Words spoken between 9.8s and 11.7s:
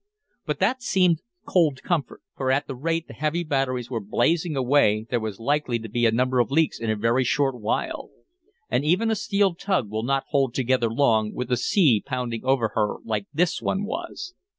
will not hold together long with a